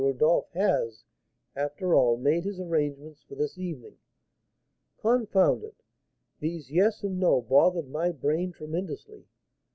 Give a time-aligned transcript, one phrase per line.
[0.03, 1.03] Rodolph has,
[1.55, 3.97] after all, made his arrangements for this evening.'
[4.97, 5.83] Confound it!
[6.39, 9.27] these yes and no bothered my brain tremendously.